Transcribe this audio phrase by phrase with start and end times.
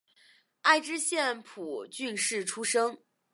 [0.63, 2.97] 爱知县蒲郡市出身。